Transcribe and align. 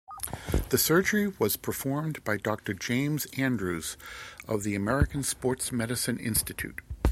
The 0.69 0.79
surgery 0.79 1.31
was 1.37 1.57
performed 1.57 2.23
by 2.23 2.37
Doctor 2.37 2.73
James 2.73 3.27
Andrews 3.37 3.97
of 4.47 4.63
the 4.63 4.73
American 4.73 5.21
Sports 5.21 5.71
Medicine 5.71 6.17
Institute. 6.17 6.81